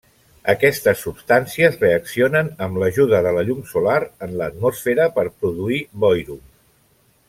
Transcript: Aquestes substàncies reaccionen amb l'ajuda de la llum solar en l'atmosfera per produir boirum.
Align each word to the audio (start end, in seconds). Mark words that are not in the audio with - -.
Aquestes 0.51 1.03
substàncies 1.07 1.77
reaccionen 1.83 2.49
amb 2.69 2.81
l'ajuda 2.85 3.21
de 3.29 3.35
la 3.37 3.45
llum 3.51 3.63
solar 3.75 4.01
en 4.29 4.37
l'atmosfera 4.43 5.11
per 5.19 5.31
produir 5.43 5.83
boirum. 6.07 6.47